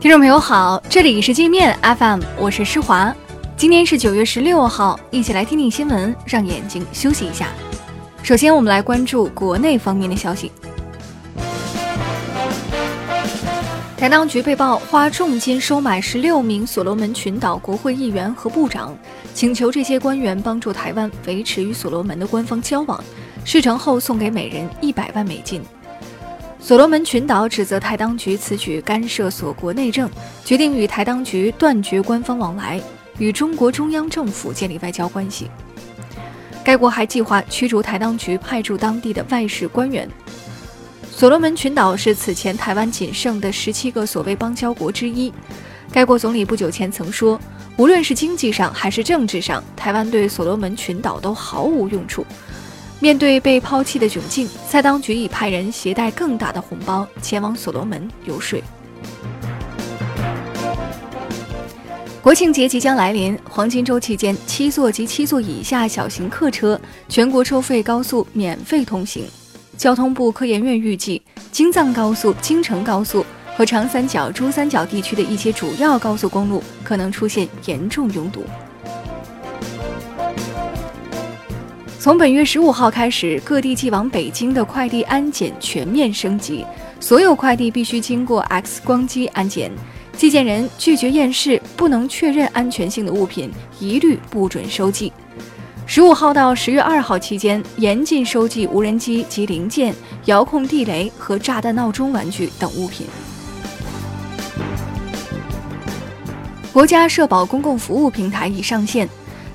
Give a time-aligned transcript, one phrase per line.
[0.00, 3.14] 听众朋友好，这里是界面 FM，我是施华。
[3.54, 7.48] 今天是九月十六号，一起来听听新闻，让眼睛休息一下。
[8.22, 10.50] 首先，我们来关注国内方面的消息。
[13.94, 18.96] 台当局被曝花重金收买十六名所罗门群岛国会议员和部长，
[19.34, 23.04] 请求这些官员帮助台湾维持与所罗门的官方交往，
[23.44, 25.62] 事成后送给每人一百万美金。
[26.60, 30.08] 所罗门群岛指责台当局此举干涉所国内政，
[30.44, 32.80] 决定与台当局断绝官方往来，
[33.18, 35.50] 与中国中央政府建立外交关系。
[36.62, 40.08] 该国还计划驱逐台当局派驻当地的外事官员。
[41.10, 45.32] 所罗门群岛是此前台湾仅剩的十七个所谓邦交国之一。
[45.90, 47.40] 该国总理不久前曾说，
[47.76, 52.24] 无论是经济上还是政治上，台湾对所罗门群岛都毫无用处。
[53.02, 58.62] 面对被抛弃的窘境，塞当局已派人携带更大的红包前往所罗门游说。
[62.20, 69.24] 国庆节即将来临，黄金周期间，七座及七座以下小型客车全国收费高速免费通行。
[69.78, 73.24] 交通部科研院预计，京藏高速、京承高速
[73.56, 78.44] 和长三角、珠三角地区的一些主要高速公路可能出现严重拥堵。
[82.00, 86.64] 从本月十五号开始，各地寄往北京的快递安检全面升级，
[86.98, 89.70] 所有快递必须经过 X 光机安检，
[90.16, 95.12] 寄件人拒绝验视、不能确认安全性的物品，一律不准收寄。
[95.84, 103.06] 十五号到十月二号期间，严禁收寄无人机及零件、遥控地雷和炸弹闹钟玩具等物品。
[106.72, 109.06] 国家社保公共服务平台已上线，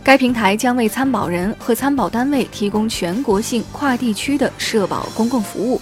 [0.05, 5.81] 该平台将为参保人和参保单位提供全国性、跨地区的社保公共服务。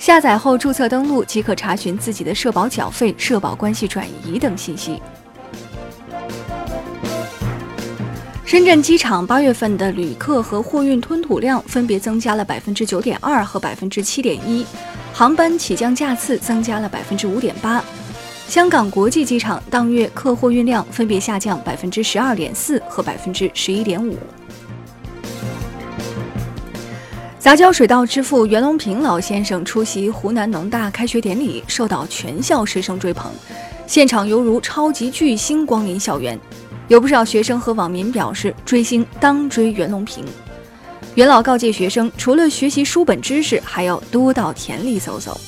[0.00, 5.00] 下载后注册登录即可查询自己的社保缴费、社保关系转移等信息。
[8.44, 14.66] 深圳机场八月份的旅客和货运吞吐量分别增加了百分之九点二和百分之七点一，
[15.12, 17.80] 航班起降架次增加了百分之五点八。
[18.48, 24.16] 香港国际机场当月客货运量分别下降百分之十二点四和百分之十一点五。
[27.40, 33.30] 杂交水稻之父袁隆平老先生出席湖南农大开学典礼，受到全校师生追捧，
[33.86, 36.38] 现场犹如超级巨星光临校园。
[36.88, 40.24] 有不少学生和网民表示，追星当追袁隆平。
[41.16, 45.38] 袁老告诫学生，除了学习书本知识，还要多到田里走走。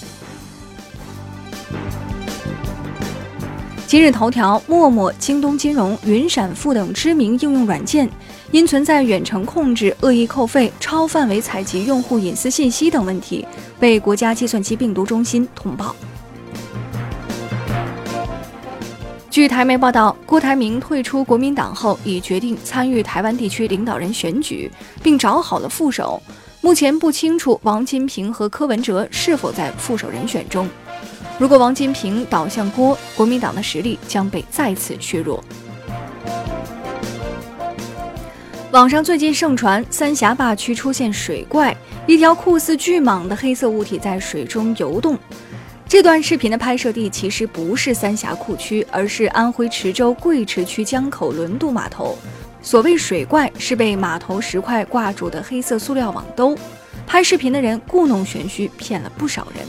[3.89, 8.07] 今日头条、陌陌、京东金融、云闪付等知名应用软件，
[8.51, 13.49] 因存在远程控制、恶意扣费、超范围采集用户隐私信息等问题，
[13.81, 15.97] 被国家计算机病毒中心通报。
[19.31, 24.71] 据台媒报道，郭台铭退出国民党后，已决定参与台湾地区领导人选举，
[25.03, 26.23] 并找好了副手。
[26.61, 30.69] 目前不清楚王金平和柯文哲是否在副手人选中。
[31.39, 35.43] 如果王金平倒向郭，国民党的实力将被再次削弱。
[38.73, 41.75] 网上最近盛传三峡坝区出现水怪，
[42.07, 45.17] 一条酷似巨蟒的黑色物体在水中游动。
[45.89, 52.19] 这段视频的拍摄地其实不是三峡库区，而是安徽池州贵池区江口轮渡码头。
[52.61, 56.59] 所谓水怪，是被码头石块挂住的黑色塑料网兜。
[57.07, 59.65] 拍视频的人故弄玄虚，骗了不少人。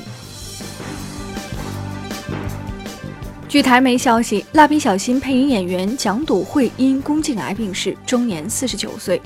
[3.50, 9.20] 据台媒消息，蜡笔小新配音演员蒋笃慧因宫颈癌病逝，终年四十九岁。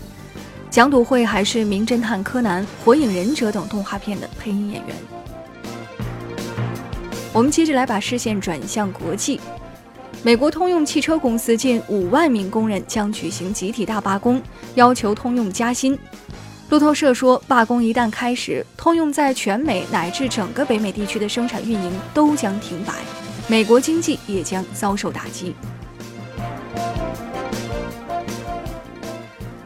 [0.69, 4.95] 蒋笃慧还是《名侦探柯南》《火影忍者》等动画片的配音演员。
[7.33, 9.41] 我们接着来把视线转向国际。
[10.23, 14.41] 美国通用汽车公司近五万名工人将举行集体大罢工，
[14.75, 15.99] 要求通用加薪。
[16.69, 22.93] 路透社说，罢工一旦开始，通用在全美乃至整个北美地区的生产运营都将停摆，
[23.47, 25.55] 美国经济也将遭受打击。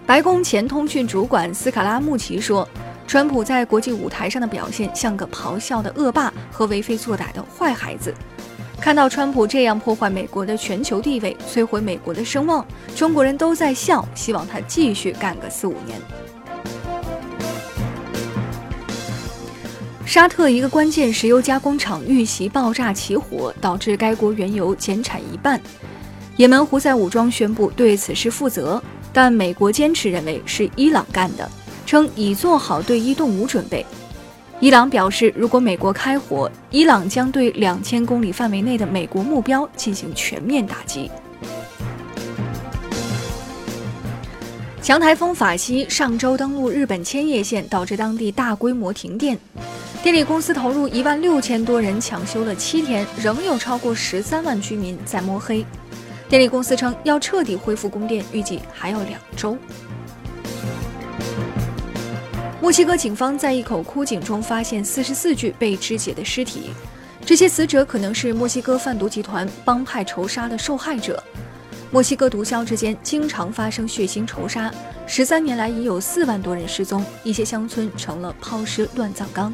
[0.06, 2.68] 白宫前通讯主管斯卡拉穆奇说。
[3.08, 8.14] 川普在国际舞台上的表现像个咆哮的恶霸和为非作歹的坏孩子。
[8.82, 15.98] 看到川普这样破坏美国的全球地位，摧毁美国的声望，中国人都在笑，希望他继续干个四五年。
[20.08, 25.60] 沙特一个关键石油加工厂遇袭爆炸起火，导致该国原油减产一半。
[26.38, 28.82] 也门胡塞武装宣布对此事负责，
[29.12, 31.48] 但美国坚持认为是伊朗干的。
[31.86, 33.86] 称已做好对伊动武准备。
[34.62, 41.12] 伊朗表示，如果美国开火，伊朗将对两千公里范围内的美国目标进行全面打击。
[44.82, 49.38] 强台风法西上周登陆日本千叶县，导致当地大规模停电。
[50.08, 55.66] 电力公司投入一万六千多人抢修了七天，仍有超过十三万居民在摸黑。
[56.30, 59.58] 电力公司称，要彻底恢复供电，预计还要两周。
[62.62, 66.70] 墨西哥警方在一口枯井中发现四十四具被肢解的尸体，
[67.26, 71.22] 这些死者可能是墨西哥贩毒集团帮派仇杀的受害者。
[71.92, 74.74] 墨西哥毒枭之间经常发生血腥仇杀，
[75.06, 79.54] 十三年来已有四万多人失踪，一些乡村成了抛尸乱葬岗。